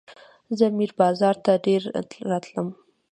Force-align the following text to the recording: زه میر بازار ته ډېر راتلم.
زه 0.57 0.65
میر 0.77 0.91
بازار 0.99 1.35
ته 1.45 1.51
ډېر 1.65 1.81
راتلم. 2.29 2.67